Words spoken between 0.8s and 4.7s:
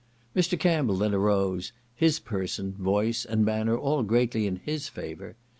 then arose; his person, voice, and manner all greatly in